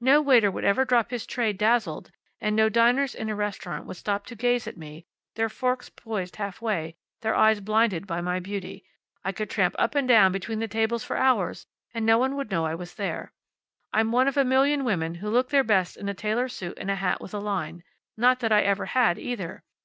[0.00, 3.96] "No waiter would ever drop his tray, dazzled, and no diners in a restaurant would
[3.96, 8.84] stop to gaze at me, their forks poised halfway, their eyes blinded by my beauty.
[9.24, 11.64] I could tramp up and down between the tables for hours,
[11.94, 13.32] and no one would know I was there.
[13.92, 16.90] I'm one of a million women who look their best in a tailor suit and
[16.90, 17.84] a hat with a line.
[18.16, 19.62] Not that I ever had either.